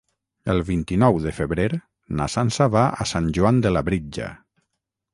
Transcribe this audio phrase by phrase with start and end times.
[0.53, 1.69] El vint-i-nou de febrer
[2.21, 4.35] na Sança va a Sant Joan de Labritja.